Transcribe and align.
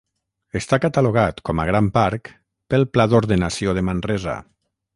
Està 0.59 0.77
catalogat 0.85 1.43
com 1.49 1.61
a 1.63 1.65
gran 1.71 1.89
parc 1.97 2.31
pel 2.75 2.87
Pla 2.97 3.07
d'Ordenació 3.13 3.77
de 3.79 3.85
Manresa. 3.91 4.39